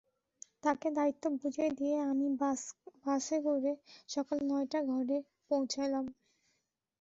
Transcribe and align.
তাকে 0.63 0.87
দায়িত্ব 0.97 1.23
বুঝিয়ে 1.35 1.69
দিয়ে 1.79 1.97
আমি 2.11 2.27
বাসে 3.05 3.37
করে 3.45 3.71
সকাল 4.09 4.37
নয়টায় 4.49 4.85
ঘরে 4.89 5.17
পৌঁছলাম। 5.49 6.05